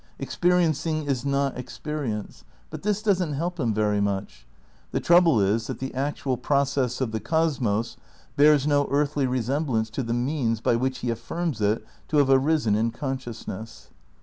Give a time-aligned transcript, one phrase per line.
[0.17, 2.43] Experiencing is not experience.
[2.71, 4.47] But this doesn't help him very much.
[4.89, 7.97] The trouble is that the actual process of the cosmos
[8.35, 12.73] bears no earthly resemblance to the means by which he affirms it to have arisen
[12.73, 13.91] in consciousness.